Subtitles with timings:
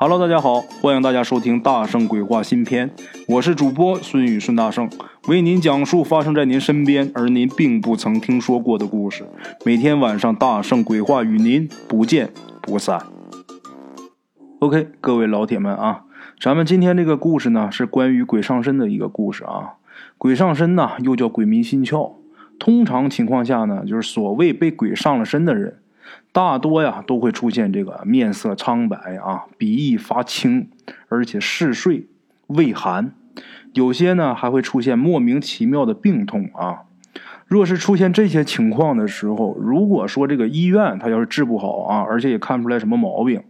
[0.00, 2.88] Hello，大家好，欢迎大家收听《大圣鬼话》新篇，
[3.26, 4.88] 我是主播孙宇顺大圣，
[5.26, 9.24] 为您讲述发生在您身边而您并不曾听说过的故事。
[9.64, 12.30] 每天晚上，大圣鬼话与您不见
[12.62, 13.02] 不散。
[14.60, 16.04] OK，各位老铁们啊，
[16.40, 19.78] 咱们今天这个故事呢，是关于鬼上身的一个故事啊。
[20.16, 22.12] 鬼上身呢，又叫鬼迷心窍。
[22.60, 25.80] 通常情况下呢，就是所谓被鬼上了身的人。
[26.32, 30.68] 大多呀都会出现这个面色苍白啊，鼻翼发青，
[31.08, 32.06] 而且嗜睡、
[32.48, 33.12] 畏寒，
[33.72, 36.82] 有些呢还会出现莫名其妙的病痛啊。
[37.46, 43.42] 若是出现这些情况的时候，如果说这个医院他要是治不好啊，而且也看不出来什么毛病，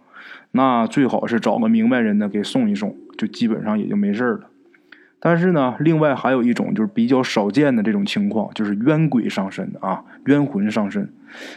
[0.52, 4.50] 那最好是找个明白人呢给送一送，就基本上也就没事了。
[5.20, 11.12] 但是呢，另外还有一种就是比较少见的这种情况，就是冤鬼上身啊，冤魂上身，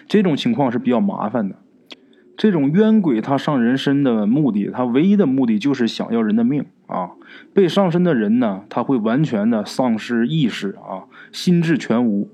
[0.08, 1.56] 这种情况是比较麻烦的。
[2.38, 7.12] 这种冤鬼他上人身的目的，他唯一的目的就是想要人的命啊。
[7.54, 12.30] 被上身的人呢，他会完全的丧失意识啊，心智全无，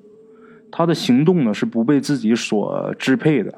[0.71, 3.55] 他的行动呢是不被自己所支配的。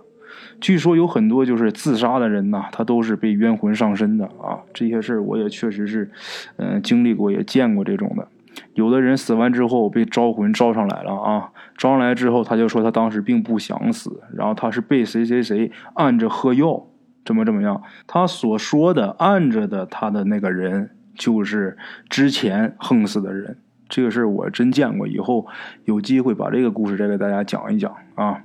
[0.61, 4.59] 据说有很多就是自杀的人呐，他都是被冤魂上身的啊。
[4.73, 6.11] 这些事儿我也确实是，
[6.57, 8.27] 嗯，经历过，也见过这种的。
[8.73, 16.85] 有的人死完之后被招魂招上来了啊，招上来之后他就说他当时并不想死，然后他是被谁谁谁按着喝药，
[17.23, 17.81] 怎么怎么样。
[18.05, 21.77] 他所说的按着的他的那个人就是
[22.09, 23.57] 之前横死的人。
[23.87, 25.47] 这个事儿我真见过，以后
[25.85, 28.41] 有机会把这个故事再给大家讲一讲啊。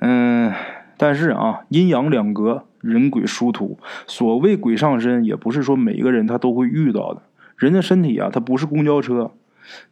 [0.00, 0.52] 嗯。
[1.00, 3.78] 但是啊，阴阳两隔，人鬼殊途。
[4.06, 7.22] 所谓鬼上身，也不是说每一个人他都会遇到的。
[7.56, 9.30] 人的身体啊，它不是公交车，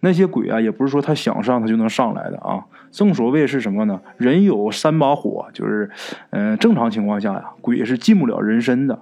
[0.01, 2.67] 那些鬼啊，也不是说他想上他就能上来的啊。
[2.91, 3.99] 正所谓是什么呢？
[4.19, 5.91] 人有三把火，就是，
[6.29, 8.99] 嗯，正常情况下呀，鬼是进不了人身的。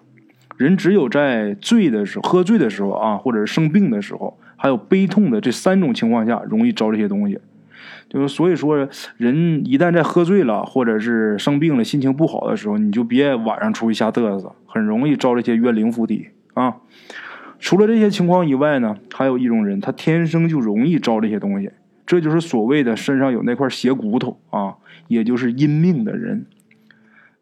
[0.57, 7.41] 人只有在醉的时候、喝醉的时候啊，或者是生病的时候，还有悲痛的这三种情况下，容易招这些东西。
[8.09, 16.77] 就是所以说，人一旦在喝醉了，或者是生病了、心情不好的时候，你就别晚上出去瞎嘚瑟，很容易招这些冤灵附体啊。
[17.59, 21.71] 除了这些情况以外呢，还有一种人，他天生就容易招这些东西，
[22.07, 24.75] 这就是所谓的身上有那块邪骨头啊，
[25.09, 26.47] 也就是阴命的人。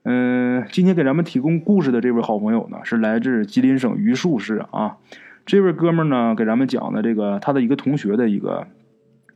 [0.05, 4.97] 嗯，今天给咱们提供故事的这位好朋友呢，是来自吉林省榆树市啊。
[5.45, 8.67] 这位哥们呢，给咱们讲的这个他的一个同学的一个。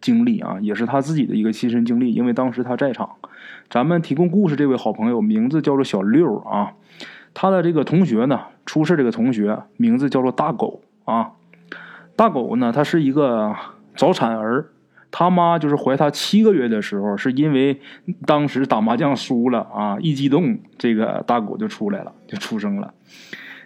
[0.01, 3.11] 经历啊，也是他自己的一个亲身经历，因为当时他在场。
[3.71, 6.73] 咱们提供故事这位好朋友名字叫做小六啊，
[7.35, 11.33] 他的这个同学呢，出事这个同学名字叫做大狗啊。
[12.17, 13.55] 大狗呢，他是一个
[13.95, 14.69] 早产儿，
[15.11, 17.81] 他妈就是怀他七个月的时候，是因为
[18.27, 22.95] 当时打麻将输了啊，一激动，这个大狗就出来了，就出生了。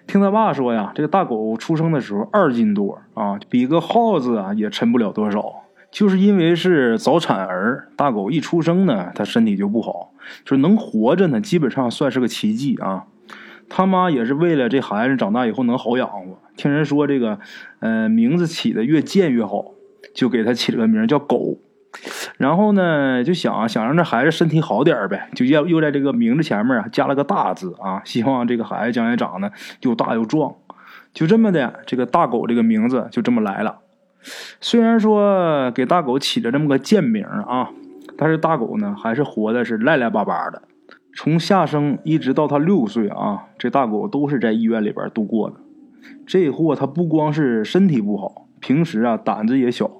[0.07, 5.62] 听他爸说呀，这个大狗出生的时候二斤多啊，比个耗子啊也沉不了多少。
[5.93, 10.13] 就是因为是早产儿，大狗一出生呢，他身体就不好，
[10.45, 13.05] 就能活着呢，基本上算是个奇迹啊。
[13.69, 17.39] 他妈也是为了这孩子长大以后能好养活，听人说这个，
[17.81, 19.67] 呃，名字起的越贱越好，
[20.15, 21.59] 就给他起了个名叫狗。
[22.39, 30.55] 然后呢，就想想让这孩子身体好点呗，就要又在这个名字前面啊加了个大字啊，希望这个孩子将来长得又大又壮。
[31.13, 33.81] 就这么的，这个大狗这个名字就这么来了。
[34.61, 37.71] 虽然说给大狗起了这么个贱名啊，
[38.17, 40.63] 但是大狗呢还是活的是赖赖巴巴的。
[41.15, 45.57] 从下生一直到他六岁啊，这大狗都是在医院里边度过的。
[46.27, 49.91] 这货他不光是身体不好，平时啊胆子也小。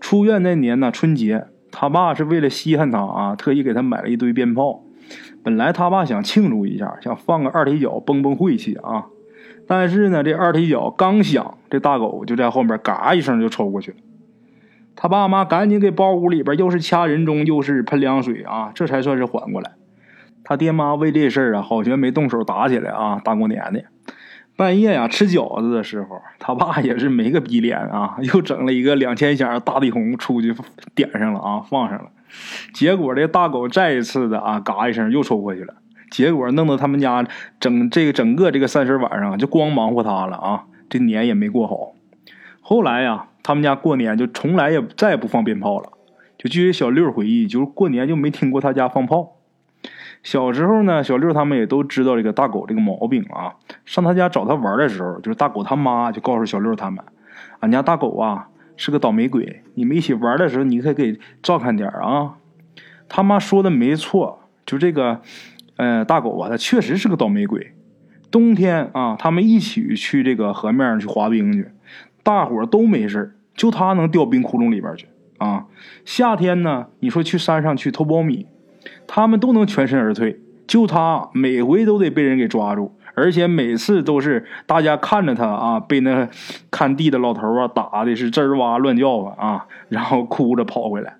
[0.00, 4.84] 出院那年呢春节，他爸是为了稀罕他啊，特意给他买了一堆鞭炮。
[5.42, 9.06] 本来他爸想庆祝一下，想放个二踢脚崩崩晦气啊。
[9.66, 13.96] 但是呢，这二踢脚刚响，这大狗就在后面嘎一声就抽过去了。
[14.96, 19.72] 他爸妈赶紧给包屋里边，又是掐人中，又是喷凉水啊，这才算是缓过来。
[20.44, 23.20] 他爹妈为这事儿啊，好悬没动手打起来啊。
[23.24, 23.82] 大过年的，
[24.56, 30.54] 半夜呀吃饺子的时候，他爸也是没个逼脸啊，又整了一个两千响大地红出去
[30.94, 32.10] 点上了啊，放上了。
[32.72, 35.74] 结果这大狗再一次的啊，嘎一声又抽过去了。
[36.14, 37.26] 结果弄得他们家
[37.58, 41.94] 整这个整个这个三十晚上就光忙活他了啊，这年也没过好。
[42.60, 45.88] 后来呀，他们家过年就从来也再也不放鞭炮了。
[46.38, 49.38] 就据小六回忆，就是过年就没听过他家放炮。
[50.22, 53.56] 小时候呢，小六他们也都知道这个大狗这个毛病啊。
[53.84, 57.04] 上他家找他玩的时候，就是大狗他妈就告诉小六他们
[57.58, 62.36] ：“俺家大狗啊是个倒霉鬼，你们一起玩的时候，你可给照看点啊。”
[63.10, 65.20] 他妈说的没错，就这个。
[65.76, 67.72] 嗯，大狗啊，它确实是个倒霉鬼。
[68.30, 71.68] 冬天啊，他们一起去这个河面上去滑冰去，
[72.24, 75.06] 大伙都没事就他能掉冰窟窿里边去
[75.38, 75.66] 啊。
[76.04, 78.46] 夏天呢，你说去山上去偷苞米，
[79.06, 86.28] 他们都能全身而退，就他每回都得被人给抓住，而且每次都是大家看着他啊，被那
[86.72, 91.18] 看地的老头啊打的是吱哇乱叫唤啊，然后哭着跑回来。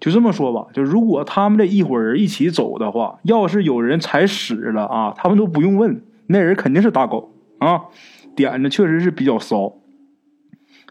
[0.00, 7.82] 就这么说吧，就如果他们这一伙人一起走的话，要是有人踩屎了啊，他们都不用问，那人肯定是大狗啊，
[8.34, 9.74] 点子确实是比较骚。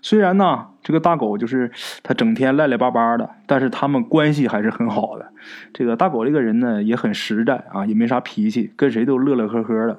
[0.01, 1.71] 虽然呢，这个大狗就是
[2.03, 5.25] 他整天赖赖巴巴的，但是他们关系还是很好的。
[5.73, 9.97] 这个大狗这个人呢也很实在啊，也没啥脾气，跟谁都乐乐呵呵的。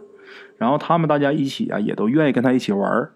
[0.57, 3.11] 然后他们大家一起啊，也都愿意跟他一起玩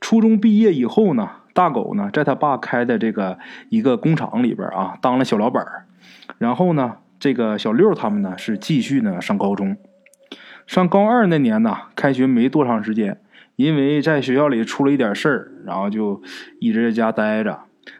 [0.00, 1.30] 初中毕业以后呢。
[1.54, 3.36] 大狗呢，在他爸开的这个
[3.68, 5.66] 一个工厂里边啊，当了小老板
[6.38, 9.76] 然后呢，这个小六他们呢是继续呢上高中。
[10.68, 13.20] 上高二那年呢，开学没多长时间，
[13.56, 16.22] 因为在学校里出了一点事儿，然后就
[16.60, 17.58] 一直在家待着。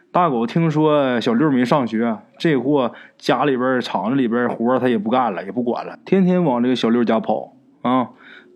[0.09, 8.11] 大狗听说小六没上学，这货家里边厂子里边活他也不干了，也不管了，天天往这个小六家跑啊。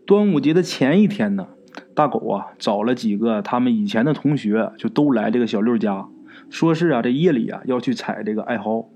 [0.05, 1.47] 端午节的前一天呢。
[1.93, 6.07] 大狗啊，找了几个他们以前的同学，就都来这个小六家，
[6.49, 8.89] 说是啊，这夜里啊要去采这个艾蒿。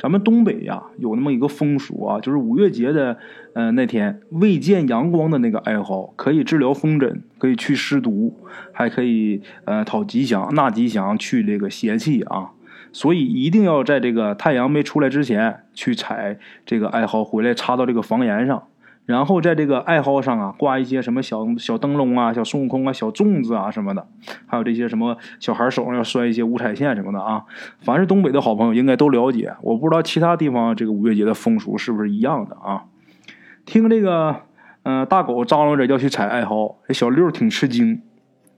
[0.00, 3.18] 咱们东北呀有那么一个风俗啊，就是五月节的
[3.54, 8.36] 呃那天未见阳光的那个艾蒿，可以治疗风疹，可以去湿毒，
[8.72, 12.52] 还可以呃讨吉祥、纳吉祥、去这个邪气啊。
[12.92, 18.68] 所以一定要在这个太阳没出来之前去采这个艾蒿回来，插到这个房檐上。
[19.08, 24.06] 然后在这个艾蒿上啊，挂一些什么小小灯笼啊、小孙悟空啊、小粽子啊什么的，
[24.46, 27.42] 还有这些什么小孩手上要拴一些五彩线什么的啊。
[27.80, 32.84] 凡是东北的好朋友应该都了解，我不知道其他地方这个五月节的风俗是不是一样的啊？
[33.64, 34.42] 听这个，
[34.82, 38.02] 嗯，大狗张罗着要去采艾蒿，这小六挺吃惊，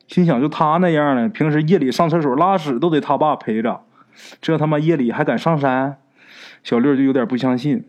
[0.08, 3.82] 心想就他那样的，平时夜里上厕所拉屎都得他爸陪着，
[4.40, 5.98] 这他妈夜里还敢上山？
[6.64, 7.84] 小六就有点不相信，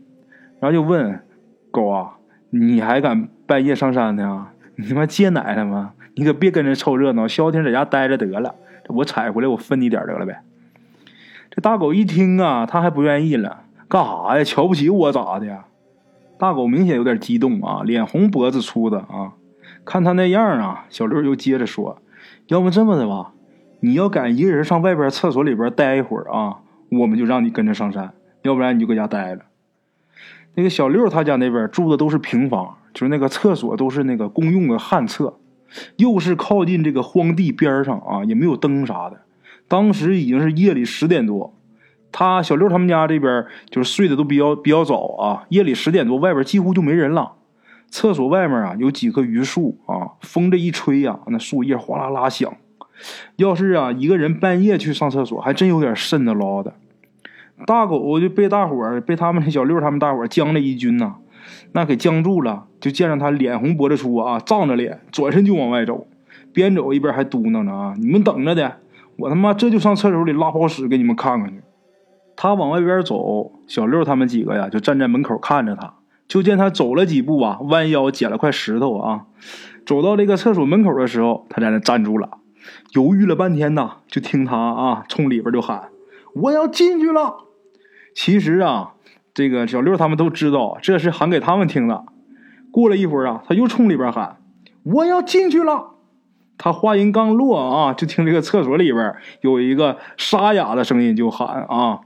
[0.60, 1.24] 然后就问
[1.72, 2.18] 狗啊。
[2.52, 4.48] 你还敢半夜上山呢？
[4.76, 5.94] 你他妈戒奶了吗？
[6.16, 8.56] 你可别跟着凑热闹，消停在家待着得了。
[8.90, 10.42] 我采回来，我分你点得了呗。
[11.50, 14.44] 这大狗一听啊，他还不愿意了，干啥呀？
[14.44, 15.64] 瞧不起我咋的？
[16.38, 19.34] 大狗明显有点激动啊，脸红脖子粗的啊。
[19.86, 22.02] 看他那样啊，小六又接着说
[22.48, 23.32] ：“要不这么的吧，
[23.80, 26.58] 你要敢一个人上外边厕所里边待一会儿啊，
[26.90, 28.10] 我们就让你跟着上山；
[28.42, 29.44] 要不然你就搁家待着。”
[30.56, 35.38] 那个小六他家那边住的都是平房，就是那个厕所都是那个公用的旱厕，
[35.98, 39.22] 又是靠近这个荒地边上啊，也没有灯啥的。
[39.68, 41.54] 当时已经是夜里十点多，
[42.12, 47.34] 他小六他们家这边就是睡得都比较比较早啊，夜里十点多外边几乎就没人了。
[47.90, 52.54] 厕所外面啊有几棵榆树啊，风这一吹呀，那树叶哗啦啦响。
[53.38, 56.74] 要是啊一个人半夜去上厕所，还真有点瘆得慌的。
[57.66, 61.16] 大狗就被大伙儿被他们小六他们大伙儿僵了一军呐，
[61.74, 62.66] 那给僵住了。
[62.80, 66.08] 就见着他脸红脖子粗啊，涨着脸，转身就往外走，
[66.52, 68.78] 边走一边还嘟囔着啊：“你们等着的，
[69.18, 71.62] 我他妈这就上厕所里拉泡屎给你们看看去。”
[72.36, 75.94] 他往外边走，小六他们几个呀就站在门口看着他。
[76.28, 79.26] 就见他走了几步啊，弯腰捡了块石头啊，
[79.86, 82.40] 走到这个厕所门口的时候，他在那站住了，
[82.94, 85.90] 犹豫了半天呐，就听他啊冲里边就喊
[86.34, 87.36] ：“我要进去了。”
[88.14, 88.94] 其实啊，
[89.34, 92.04] 这个小六他们都知道，这是喊给他们听的。
[92.72, 94.38] 过了一会儿啊，他又冲里边喊
[94.84, 95.92] ：“我要进去了。”
[96.58, 102.02] 他话音刚落啊，就听这个厕所里边有一个沙哑的声音就喊：“啊，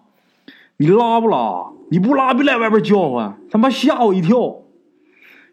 [0.78, 1.68] 你拉不拉？
[1.92, 4.38] 你不拉，别在外边叫唤，他妈吓我一跳。”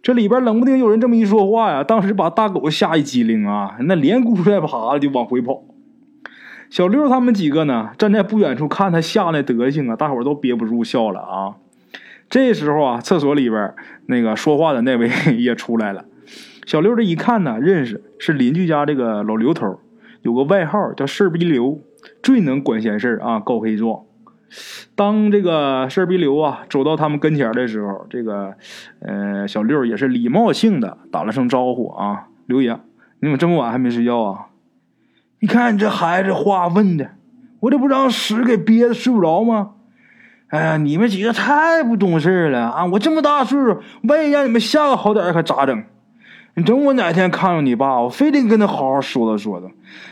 [0.03, 5.63] 这里边冷不丁有人这么一说话呀，当时把大狗吓一激灵啊，那连咕带爬的就往回跑。
[6.73, 11.57] 小六他们几个呢，站在不远处看他吓那德行啊，大伙都憋不住笑了啊。
[12.31, 13.75] 这时候啊，厕所里边
[14.07, 16.07] 那个说话的那位 也出来了。
[16.65, 19.81] 小六这一看呢，认识是邻居家这个老刘头，
[20.23, 21.79] 有个外号叫事逼刘，
[22.23, 24.05] 最能管闲事啊，告黑状。
[24.97, 28.55] 当这个事逼刘啊走到他们跟前的时候，这个
[29.01, 32.73] 呃小六也是礼貌性的打了声招呼啊，刘爷，
[33.21, 34.47] 你怎么这么晚还没睡觉啊？
[35.43, 37.11] 你看你这孩子话问的，
[37.59, 39.73] 我这不让屎给憋的睡不着吗？
[40.47, 42.85] 哎呀，你们几个太不懂事了啊！
[42.85, 45.83] 我这么大岁数，万一让你们吓个好点可咋整？
[46.55, 49.67] 你等我哪天看着你爸，我非得跟他好好说道说道。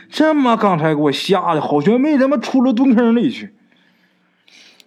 [0.09, 3.53] 这么刚才给我吓的，好悬没他妈出了蹲坑里去。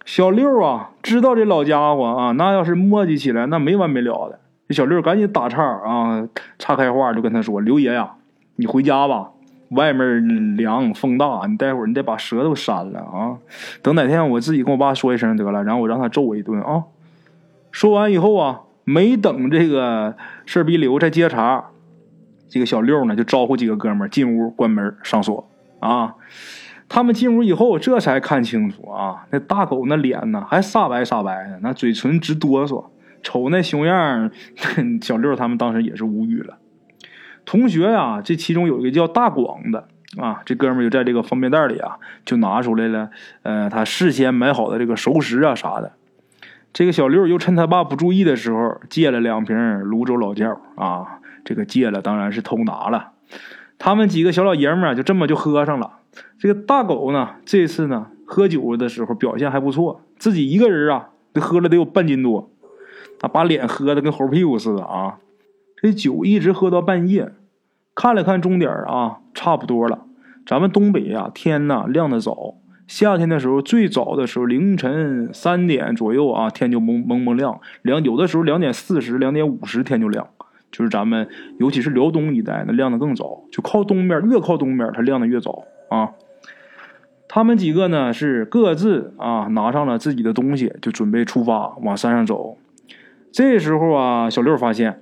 [0.05, 4.39] 小六啊，知道这老家伙啊，那要是磨叽起来，那没完没了的。
[4.67, 6.27] 这小六赶紧打岔啊，
[6.59, 8.11] 岔开话就跟他说：“刘爷呀，
[8.57, 9.31] 你回家吧，
[9.69, 13.37] 外面凉风大，你待会儿你得把舌头扇了啊。
[13.81, 16.83] 等哪天我自己跟我爸说一声得了，然后我让他揍我一顿啊。”
[17.71, 21.65] 说完以后啊，没等这个事儿逼刘再接茬，
[22.47, 25.47] 这个小六呢就招呼几个哥们进屋关门上锁
[25.79, 26.15] 啊。
[26.87, 32.85] 他们进屋以后，这才看清楚啊，那大狗那脸呢还煞白煞白的，那嘴唇直哆嗦。
[33.23, 34.29] 瞅那熊样
[35.01, 36.57] 小六他们当时也是无语了。
[37.45, 39.87] 同学呀，这其中有一个叫大广的
[40.17, 43.09] 啊，这哥们就在这个方便袋里啊，就拿出来了，
[43.43, 45.93] 呃，他事先买好的这个熟食啊啥的。
[46.73, 53.11] 这个小六又趁他爸不注意的时候，借了两瓶泸州老窖啊，这个借了当然是偷拿了。
[53.77, 55.99] 他们几个小老爷们儿就这么就喝上了。
[56.39, 62.49] 这个大狗呢，这次呢喝酒的时候表现还不错，自己一个人啊，喝了得有半斤多。
[63.19, 65.15] 他把脸喝的跟猴屁股似的啊！
[65.85, 67.31] 这酒一直喝到半夜，
[67.93, 70.07] 看了看钟点啊，差不多了。
[70.43, 72.55] 咱们东北呀，天呐亮的早，
[72.87, 77.59] 夏天的时候最早的时候凌晨三点左右啊，天就蒙蒙蒙亮。
[77.83, 80.27] 两有的时候两点四十、两点五十天就亮，
[80.71, 83.43] 就是咱们尤其是辽东一带，那亮的更早。
[83.51, 86.13] 就靠东边，越靠东边它亮的越早啊。
[87.27, 92.57] 他们几个呢是各自啊拿上了自己的东西，就准备出发往山上走。
[93.31, 95.01] 这时候啊，小六发现，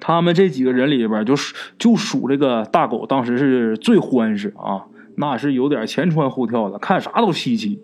[0.00, 7.80] 他们这几个人里边，就数就数这个大狗，当时是最欢实啊，那是有点前窜后跳的，看啥都稀奇。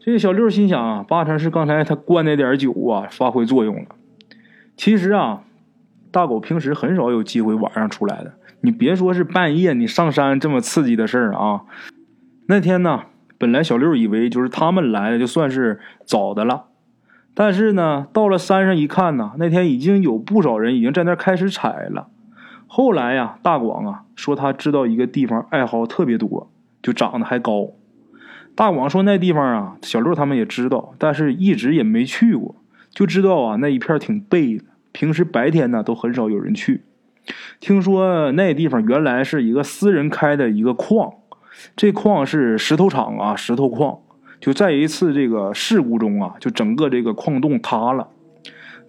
[0.00, 3.86] 这个小六心想啊，八成是刚才他灌那点酒啊发挥作用了。
[4.76, 5.42] 其实啊，
[6.10, 11.62] 大狗平时很少有机会晚上出来的，你别说是半夜你上山这么刺激的事儿啊。
[12.48, 13.04] 那天呢，
[13.38, 16.64] 本来小六以为就是他们来的，就算是早的了。
[17.36, 22.06] 但是呢，到了山上一看呢，那天已经有不少人已经在那开始采了。
[22.68, 26.50] 后来呀，大广啊说他知道一个地方，艾蒿特别多，
[26.80, 27.70] 就长得还高。
[28.54, 32.54] 大广说那地方啊，小六他们也知道，但是一直也没去过，
[32.90, 36.82] 就知道啊那一片挺背的，平时白天呢都很少有人去。
[37.58, 41.14] 听说那地方原来是一个私人开的一个矿，
[41.74, 43.98] 这矿是石头厂啊，石头矿。
[44.44, 48.08] 就在一次这个事故中啊，就整个这个矿洞塌了。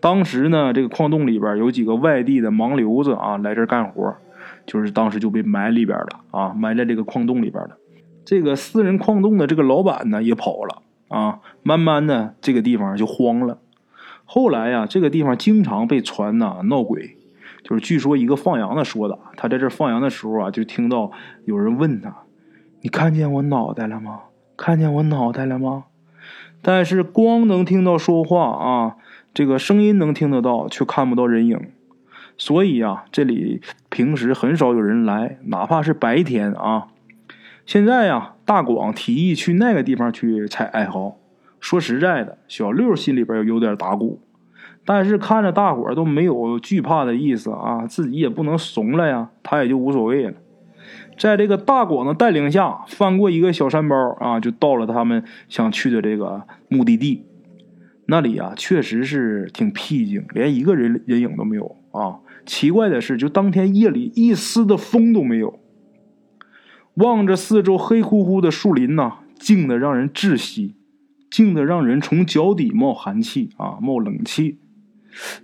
[0.01, 4.17] 当时呢，这个矿洞里边有几个外地的盲流子啊，来这儿干活，
[4.65, 7.77] 就是当时就被埋里边了啊，埋在这个矿洞里边了。
[8.25, 13.59] 这个私人矿洞的这个老板呢也跑了啊，慢慢的这个地方就荒了。
[14.25, 17.15] 后来呀，这个地方经常被传呐闹鬼，
[17.63, 21.13] 就是据说一个放羊的说的，他在这放羊的时候啊，就听到
[21.45, 22.13] 有人问他
[22.83, 24.19] ：“你看见我脑袋了吗？”
[24.57, 25.85] 看见我脑袋了吗？
[26.61, 28.95] 但是光能听到说话啊，
[29.33, 31.59] 这个声音能听得到，却看不到人影。
[32.37, 36.87] 所以啊，这里平时很少有人来，哪怕是白天啊。
[37.65, 41.17] 现在呀，大广提议去那个地方去采艾蒿。
[41.59, 44.19] 说实在的，小六心里边有点打鼓，
[44.85, 50.33] 但是看着大伙都没有惧怕的意思啊，自己也不能怂了呀，他也就无所谓了。
[51.17, 57.23] 在这个大广的带领下，翻过一个小山包啊，就到了他们想去的这个目的地。
[58.07, 62.19] 那里啊，确实是挺僻静，连一个人人影都没有啊。
[62.45, 65.59] 奇怪的是，就当天夜里一丝的风都没有。
[66.95, 70.75] 望着四周黑乎乎的树林呐，静的让人窒息，
[71.31, 74.59] 静的让人从脚底冒寒气啊，冒冷气。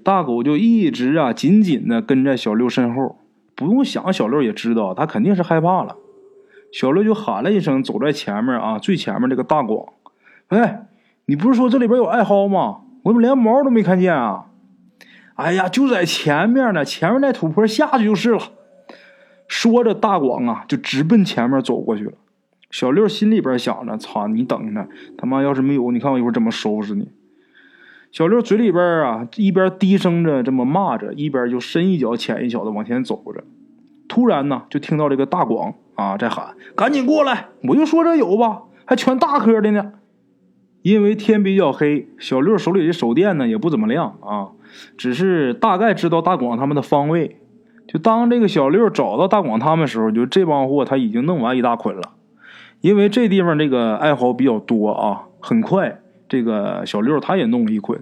[0.04, 3.21] 大狗就一直啊紧紧的跟在小六身后。
[3.62, 5.96] 不用想，小六也知道，他肯定是害怕了。
[6.72, 9.86] 小六就喊了一声，走在前面啊，最前面这个大广，
[10.48, 10.88] 哎，
[11.26, 12.80] 你不是说这里边有艾蒿吗？
[13.04, 14.48] 我怎么连毛都没看见啊？
[15.36, 18.40] 哎呀，就在前面呢，前面那土坡下去就是了。
[19.48, 22.14] 说着，大广啊就直奔前面走过去了。
[22.72, 24.88] 小六心里边想着：操，你等着，
[25.20, 27.12] 他妈要是没有，你看我一会儿怎么收拾你。
[28.12, 33.44] 小六嘴里边啊，一边低声着这么骂着，一边就深一脚浅一脚的往前走着。
[34.10, 39.94] 突然呢，就听到这个大广啊在喊：“赶紧过来！”我就说这有吧，还全大颗的呢。
[40.82, 44.50] 因为天比较黑，小六手里的手电呢也不怎么亮啊，
[44.98, 47.38] 只是大概知道大广他们的方位。
[47.88, 52.02] 就当这个小六找到大广他们时候，就这帮货他已经弄完一大捆了。
[52.82, 56.01] 因为这地方这个爱好比较多啊，很快。
[56.32, 58.02] 这个小六他也弄了一捆，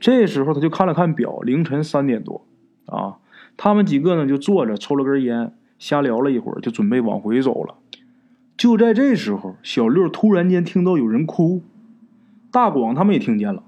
[0.00, 2.46] 这时候他就看了看表，凌晨三点多，
[2.84, 3.16] 啊，
[3.56, 7.74] 他们几个呢就坐着抽了根烟，瞎聊了一会儿，就准备往回走了。
[8.56, 11.62] 就在这时候，小六突然间听到有人哭，
[12.52, 13.64] 大广他们也听见了。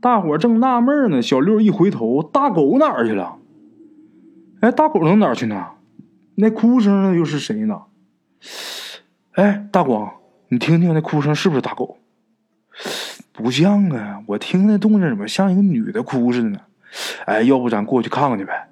[0.00, 3.38] 大伙正纳闷呢，小六一回头，大狗哪儿去了？
[4.60, 5.70] 哎，大狗能哪儿去呢？
[6.36, 7.16] 那哭声？
[7.16, 7.82] 又是谁呢？
[9.32, 10.12] 哎，大广，
[10.50, 11.97] 你听听那哭声是不是大狗？
[13.38, 16.58] 不像啊，我听那动静怎么像一个女的哭似的呢？
[17.24, 18.68] 哎，要不咱过去看看去呗？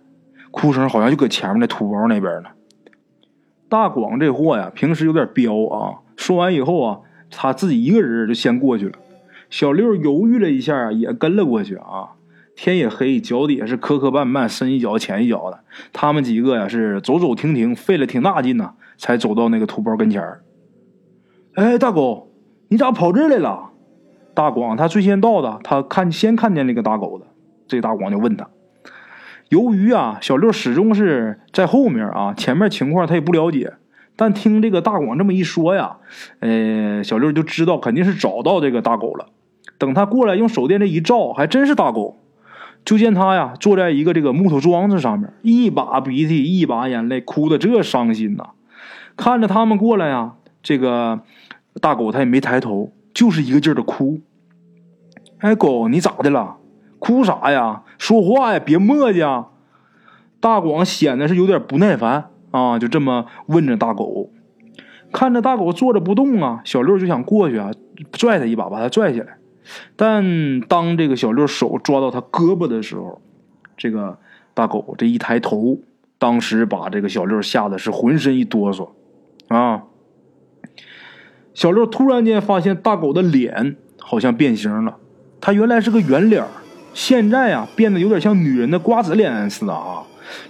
[0.51, 2.49] 哭声好像就搁前面那土包那边呢。
[3.69, 6.01] 大广这货呀，平时有点彪啊。
[6.17, 8.99] 说完以后啊，他自己一个人就先过去了。
[9.51, 12.17] 小六犹豫了一下，也跟了过去啊。
[12.57, 15.61] 天也黑，脚底下是磕磕绊绊，深一脚浅一脚的。
[15.93, 20.43] 他们几个呀是走走停停，费了挺大劲呐，才走到那个土包跟前儿。
[21.55, 22.33] 哎，大狗，
[22.69, 23.71] 你咋跑这来了？
[24.37, 27.25] 大广他最先到的，他看先看见那个大狗的。
[27.67, 28.47] 这大广就问他。
[29.49, 33.73] 由于啊，小六始终是在后面啊，前面情况他也不了解。
[34.15, 35.97] 但听这个大广这么一说呀，
[36.41, 39.27] 呃，小六就知道肯定是找到这个大狗了。
[39.79, 42.19] 等他过来用手电这一照，还真是大狗。
[42.85, 48.51] 就见他呀，坐在一个这个木头桩子上面，一把鼻涕一把眼泪，哭的这伤心呐。
[49.17, 51.21] 看着他们过来呀，这个
[51.81, 54.21] 大狗他也没抬头，就是一个劲儿的哭。
[55.39, 56.59] 哎，狗，你咋的了？
[56.99, 57.83] 哭啥呀？
[57.97, 59.47] 说话呀，别磨叽。
[60.39, 64.29] 大广显得是有点不耐烦啊，就这么问着大狗。
[65.13, 67.71] 看着大狗坐着不动啊，小六就想过去啊，
[68.13, 69.39] 拽他一把，把他拽起来。
[69.97, 73.23] 但当这个小六手抓到他胳膊的时候，
[73.79, 74.19] 这个
[74.53, 75.79] 大狗这一抬头，
[76.19, 78.91] 当时把这个小六吓得是浑身一哆嗦
[79.49, 79.85] 啊。
[81.57, 84.99] 小六突然间发现大狗的脸好像变形了，
[85.41, 86.45] 他原来是个圆脸
[86.93, 90.03] 现在呀，变得有点像女人的瓜子脸似的啊！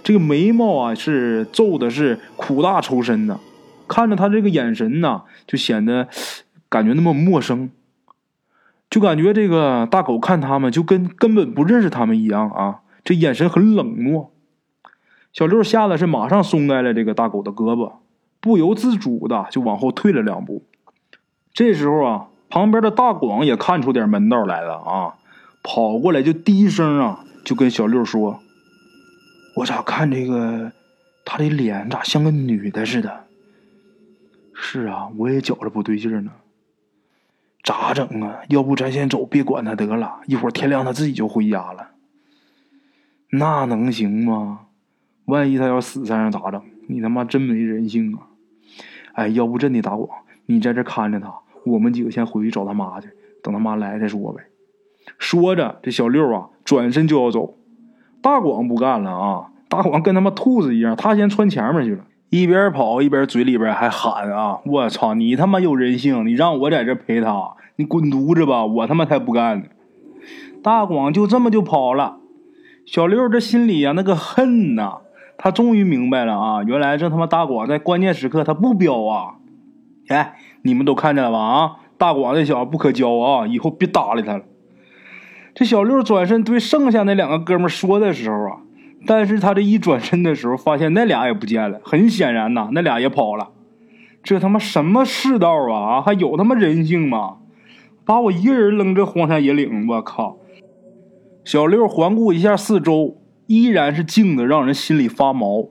[0.03, 3.39] 这个眉毛啊是皱的，是苦大仇深的。
[3.87, 6.09] 看着他这个眼神呐，就显得
[6.67, 7.69] 感觉那么陌生，
[8.89, 12.81] 就感觉这个大狗看他们就跟根本不认识他们一样啊！
[13.05, 14.33] 这眼神很冷漠。
[15.31, 17.93] 小六吓得是马上松开了这个大狗的胳膊，
[18.41, 20.65] 不由自主的就往后退了两步。
[21.57, 25.15] 这时候啊，旁边的大广也看出点门道来了啊！
[25.63, 28.39] 跑过来就低声啊，就跟小六说
[29.57, 30.71] ：“我咋看这个
[31.25, 33.25] 他的脸咋像个女的似的
[34.53, 36.31] ？”“是啊，我也觉着不对劲呢。
[37.63, 38.41] 咋整啊？
[38.49, 41.89] 要不咱先走，别管他得了，一会儿天亮他自己就回家了。
[43.31, 44.67] 那能行吗？
[45.25, 46.61] 万一他要死在那咋整？
[46.87, 48.29] 你他妈真没人性啊！
[49.13, 50.07] 哎，要不真的大广，
[50.45, 51.33] 你在这看着他，
[51.67, 53.09] 我们几个先回去找他妈去，
[53.43, 54.43] 等他妈来再说呗。”
[55.17, 57.55] 说着，这小六啊，转身就要走。
[58.21, 59.47] 大广不干了啊！
[59.69, 66.25] 大广跟他妈兔子一样，他先窜前面去了，一边跑一边嘴里边还喊啊：“我操，你他妈有人性！
[66.25, 68.65] 你让我在这陪他，你滚犊子吧！
[68.65, 69.65] 我他妈才不干呢！”
[70.61, 72.17] 大广就这么就跑了。
[72.85, 74.97] 小六这心里呀，那个恨呐，
[75.37, 76.63] 他终于明白了啊！
[76.63, 79.35] 原来这他妈大广在关键时刻他不彪啊！
[80.09, 81.39] 哎，你们都看见了吧？
[81.39, 83.47] 啊，大广这小子不可教啊！
[83.47, 84.43] 以后别搭理他了。
[85.55, 88.57] 这小六转身对剩下那两个哥们说的时候啊，
[89.07, 91.79] 但是他这一转身的时候，发现那俩也不见了。
[91.83, 93.51] 很显然呐，那俩也跑了。
[94.21, 95.95] 这他妈什么世道啊？
[95.95, 97.37] 啊，还有他妈人性吗？
[98.05, 100.37] 把我一个人扔这荒山野岭，我靠！
[101.45, 105.69] 小六环顾一下四周，依然是静的，让人心里发毛。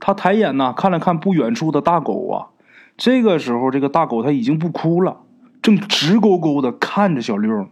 [0.00, 2.53] 他抬眼呐，看了看不远处的大狗啊。
[2.96, 5.22] 这个时候，这个大狗它已经不哭了，
[5.60, 7.68] 正直勾勾的看着小六呢。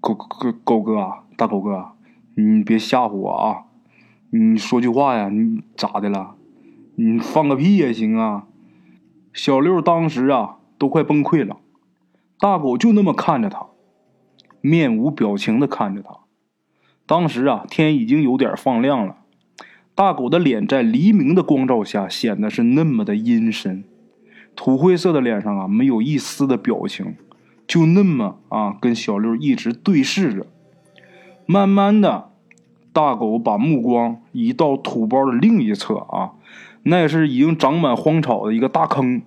[0.00, 1.92] 狗狗狗哥，大狗哥，
[2.34, 3.64] 你别吓唬我啊！
[4.30, 6.34] 你说句话呀，你咋的了？
[6.96, 8.46] 你放个屁也行啊！
[9.32, 11.56] 小六当时啊都快崩溃了，
[12.38, 13.68] 大狗就那么看着他，
[14.60, 16.18] 面无表情的看着他。
[17.06, 19.16] 当时啊天已经有点放亮了，
[19.94, 23.84] 大狗的脸在黎明的光照下显得是那么的阴森，
[24.56, 27.14] 土灰色的脸上啊没有一丝的表情。
[27.66, 30.46] 就那么啊，跟小六一直对视着。
[31.46, 32.30] 慢慢的，
[32.92, 36.32] 大狗把目光移到土包的另一侧啊，
[36.82, 39.22] 那是已经长满荒草的一个大坑，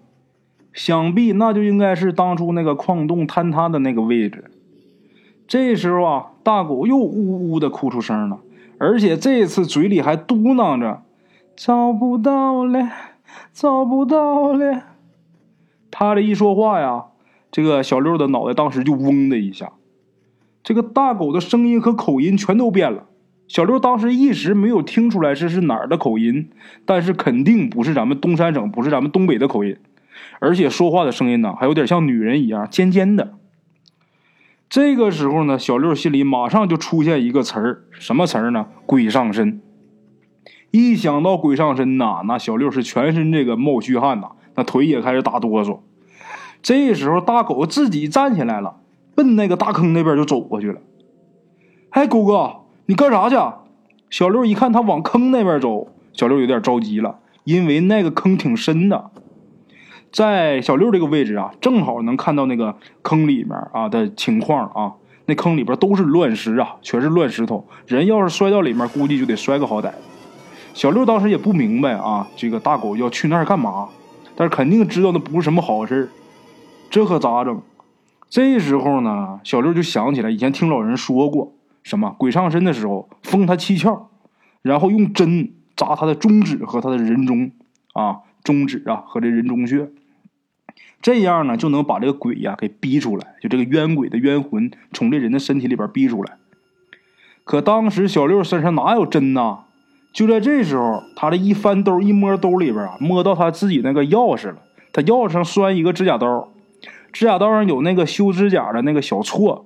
[0.73, 4.51] 想必那就应该是当初那个矿洞坍塌的那个位置。
[5.47, 8.39] 这时候啊，大狗又呜呜的哭出声了，
[8.77, 11.03] 而且这次嘴里还嘟囔着
[11.55, 12.89] ：“找不到了，
[13.53, 14.83] 找不到了。”
[15.91, 17.05] 他这一说话呀。
[17.51, 19.71] 这个小六的脑袋当时就嗡的一下，
[20.61, 23.05] 这个大狗的声音和口音全都变了。
[23.47, 26.49] 小六当时一时没有听出来这是哪儿的口音，
[26.85, 29.77] 但是肯定不是咱们东三省，不是咱们东北的口音，
[30.41, 33.35] 而且说话的声音呢还有点像女人一样尖尖的。
[34.67, 38.65] 这个时候呢，小六心里马上就出现一个词儿，什么词儿呢？
[38.85, 39.61] 鬼上身。
[40.71, 45.79] 一想到鬼上身呐，那小六是全身这个冒虚汗呐，那腿也开始打哆嗦。
[46.61, 48.77] 这时候大狗自己站起来了，
[49.13, 50.81] 奔那个大坑那边就走过去了。
[51.91, 53.37] 哎，狗哥，你干啥去？
[54.09, 59.11] 小六一看他往坑那边走，小六有点着急了，因为那个坑挺深的。
[60.15, 64.93] 在小六这个位置啊，正好能看到那个坑里面啊的情况啊。
[65.25, 67.67] 那坑里边都是乱石啊，全是乱石头。
[67.85, 69.91] 人要是摔到里面，估计就得摔个好歹。
[70.73, 73.89] 小六当时也不明白啊，这个大狗要去那儿干嘛？
[74.37, 76.09] 但是肯定知道那不是什么好事
[76.89, 77.61] 这可咋整？
[78.29, 81.51] 这时候呢，小六就想起来以前听老人说过，
[81.83, 84.03] 什么鬼上身的时候封他七窍，
[84.61, 87.51] 然后用针扎他的中指和他的人中
[87.91, 89.89] 啊，中指啊和这人中穴。
[91.05, 96.39] 这样呢，就能把这个鬼呀给逼出来，就这个冤鬼的冤魂从这人的身体里边逼出来。
[97.43, 99.65] 可当时小六身上哪有针呐？
[100.11, 104.55] 就在这时候，他这一翻兜一摸兜里边啊，摸到他自己那个钥匙了。
[104.91, 106.49] 他钥匙上拴一个指甲刀，
[107.13, 109.65] 指甲刀上有那个修指甲的那个小锉，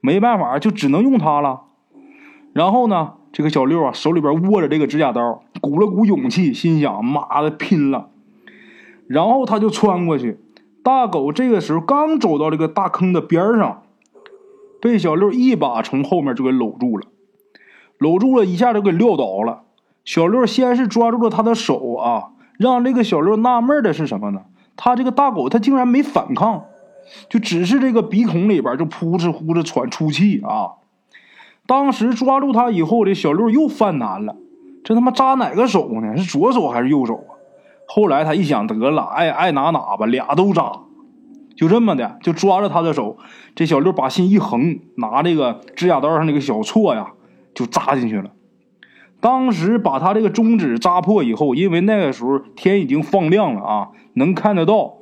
[0.00, 1.60] 没办法，就只能用它了。
[2.52, 8.08] 然后呢，这个小六啊手里边握着这个指甲刀，鼓了鼓勇气，心想：妈的，拼了！
[9.06, 10.40] 然后他就穿过去。
[10.82, 13.82] 大狗这个时候刚走到这个大坑的边上，
[14.80, 17.06] 被小六一把从后面就给搂住了，
[17.98, 19.62] 搂住了一下就给撂倒了。
[20.04, 24.42] 小六先是抓住了他的手啊，让这个小六纳闷的是什么呢？
[24.76, 26.64] 他这个大狗他竟然没反抗，
[27.28, 30.72] 就只是这个鼻孔里边就噗哧呼哧喘粗气啊。
[31.66, 34.34] 当时抓住他以后，这小六又犯难了，
[34.82, 36.16] 这他妈扎哪个手呢？
[36.16, 37.31] 是左手还是右手啊？
[37.94, 40.72] 后来他一想，得了，爱爱哪哪吧，俩都扎，
[41.54, 43.18] 就这么的，就抓着他的手。
[43.54, 47.08] 这小六把心一横，拿这个指甲刀上那个小锉呀，
[47.54, 48.30] 就扎进去了。
[49.20, 54.94] 当时把他这个中指扎破以后，因为那个时候天已经放亮了啊，能看得到，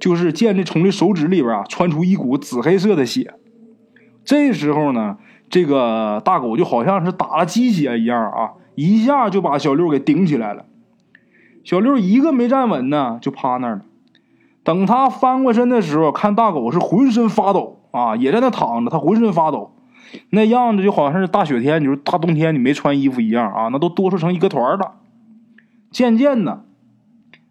[0.00, 3.34] 就是见这从这手指里边啊窜出一股紫黑色的血。
[4.24, 5.16] 这时候呢，
[5.48, 10.64] 这个大狗就好像是打了鸡血一样啊，一下就把小六给顶起来了。
[11.64, 13.82] 小六一个没站稳呢，就趴那儿了。
[14.64, 19.72] 等他翻过身的时候，看大狗是浑身发抖啊，也在那躺着，他浑身发抖，
[20.30, 24.92] 那样子就好像是大雪天，你说大冬天你没穿衣服一样啊，那都哆嗦成一个团了。
[25.90, 26.64] 渐渐的，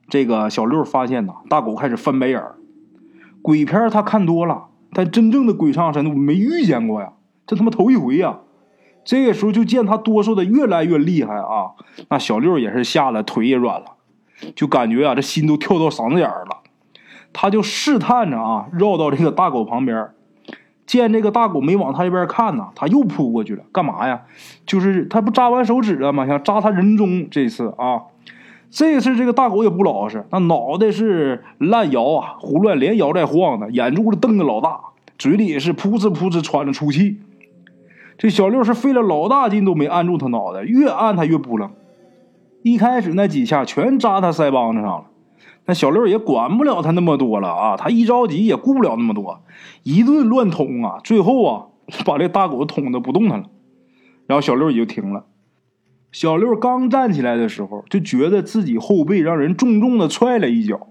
[0.07, 2.55] 这个小六发现呐，大狗开始翻白眼儿。
[3.41, 7.13] 鬼片他看多了，但真正的鬼上身我没遇见过呀，
[7.45, 8.39] 这他妈头一回呀。
[9.03, 11.73] 这个时候就见他哆嗦的越来越厉害啊，
[12.09, 13.95] 那小六也是吓得腿也软了。
[14.55, 16.57] 就感觉啊，这心都跳到嗓子眼儿了。
[17.33, 20.09] 他就试探着啊，绕到这个大狗旁边，
[20.85, 23.63] 见这个大狗没往他这边看呢，他又扑过去了。
[23.71, 24.23] 干嘛呀？
[24.65, 26.27] 就是他不扎完手指了吗？
[26.27, 27.29] 想扎他人中。
[27.29, 28.01] 这次啊，
[28.69, 34.79] 这次这个大狗也不老实，那脑袋是乱摇啊，胡乱连摇带晃的，眼珠子瞪得老大，
[35.17, 37.21] 嘴里也是噗哧噗哧喘着粗气。
[38.17, 41.71] 这小六是费了老大劲都没按住他脑袋，越按他越不冷。
[42.63, 45.05] 一开始那几下全扎他腮帮子上了，
[45.65, 47.75] 那小六也管不了他那么多了啊！
[47.77, 49.43] 他一着急也顾不了那么多，
[49.83, 50.99] 一顿乱捅啊！
[51.03, 51.65] 最后啊，
[52.05, 53.45] 把这大狗捅的不动弹了，
[54.27, 55.25] 然后小六也就停了。
[56.11, 60.87] 小六刚站起来的时候，就觉得自己后背让人重重的踹了一脚，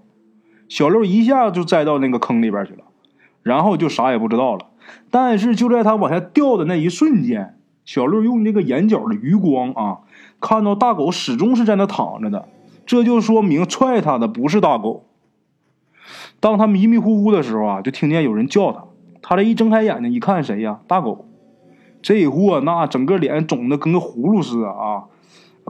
[0.67, 2.83] 小六一下就栽到那个坑里边去了，
[3.43, 4.65] 然后就啥也不知道了。
[5.09, 9.99] 但是就在他往下掉的那一瞬间，小六用这个眼角的余光啊。
[10.41, 12.49] 看到大狗始终是在那躺着的，
[12.85, 15.05] 这就说明踹他的不是大狗。
[16.41, 18.83] 当他迷迷糊糊的时候啊，就听见有人叫他。
[19.21, 20.79] 他这一睁开眼睛一看，谁呀？
[20.87, 21.27] 大狗。
[22.01, 25.03] 这货那整个脸肿的跟个葫芦似的啊！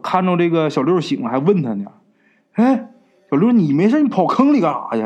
[0.01, 1.91] 看着这个小六醒了，还问他呢
[2.55, 2.87] ：“哎，
[3.29, 4.01] 小六，你没事？
[4.01, 5.03] 你跑坑里干啥去？”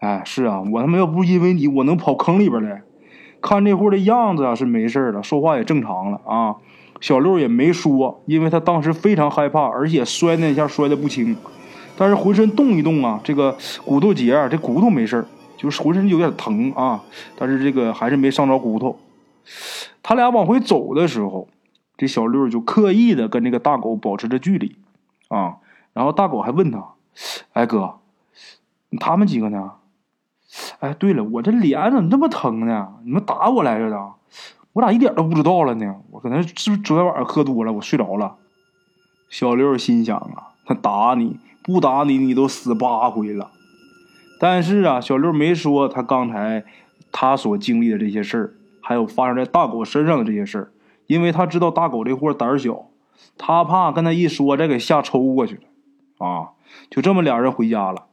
[0.00, 2.82] 哎，是啊，我他妈要不因为你，我能跑坑里边来？
[3.40, 6.56] 看这货的样子啊，是没事了，说话也正常了啊。
[7.00, 11.34] 小六也没说，因为他当时非常害怕，而且摔那一下摔的不轻，
[11.96, 15.24] 但是浑身动一动啊，这个骨头节啊，这骨头没事
[15.56, 17.02] 就是浑身有点疼啊，
[17.36, 18.98] 但是这个还是没伤着骨头。
[20.02, 21.48] 他俩往回走的时候，
[21.96, 24.76] 这小六就刻意的跟这个大狗保持着距离
[25.28, 25.56] 啊，
[25.92, 26.84] 然后大狗还问他
[27.52, 27.94] ：“哎哥，
[28.98, 29.72] 他们几个呢？
[30.80, 32.94] 哎，对了，我这脸怎么这么疼呢？
[33.04, 34.12] 你们打我来着的？”
[34.72, 35.96] 我咋一点都不知道了呢？
[36.10, 38.36] 我可能是不是昨天晚上喝多了，我睡着了。
[39.28, 43.50] 小六心想啊，他打你不打你，你都死八回了。
[44.38, 46.64] 但是啊，小六没说他刚才
[47.10, 50.72] 他所经历的这些事儿，还有发生在大狗身上的这些事儿，
[51.06, 52.86] 因为他知道大狗这货胆小，
[53.36, 56.50] 他怕跟他一说，再给吓抽过去了啊。
[56.88, 58.06] 就这么俩人回家了。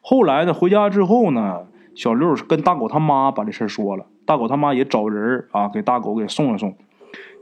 [0.00, 6.72] 后来呢，回家之后呢，小六跟大狗他妈把这事儿说了，大狗他妈也找人啊，给大狗给送了送。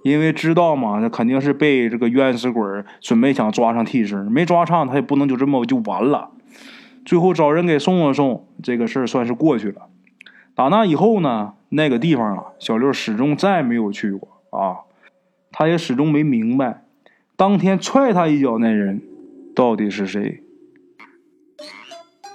[0.03, 2.65] 因为知道嘛，那肯定是被这个冤死鬼
[3.03, 6.31] 准备想抓上替身，没抓上他也不能就这么就完了。
[7.05, 9.83] 最后找人给送了送，这个事儿算是过去了。
[10.55, 14.89] 打那以后呢，那个地方啊，小六始终再没有去过啊，
[15.53, 16.85] 他也始终没明白，
[17.37, 19.03] 当天踹他一脚那人
[19.55, 20.43] 到底是谁。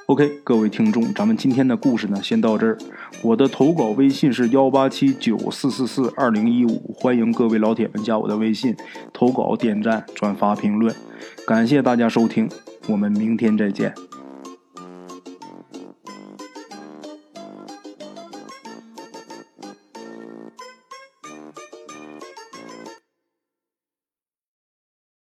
[0.07, 2.77] OK，各位听众，咱们今天的故事呢，先到这儿。
[3.21, 8.75] 我的投稿微信是幺八七九四四四二零一五，欢迎各位老铁们加我的微信
[9.13, 10.93] 投稿、点赞、转发、评论，
[11.47, 12.49] 感谢大家收听，
[12.89, 13.93] 我们明天再见。